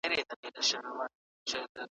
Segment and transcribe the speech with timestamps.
[0.07, 1.09] آیا ته د پښتو ژبې ګرامر
[1.43, 1.79] پېژنې؟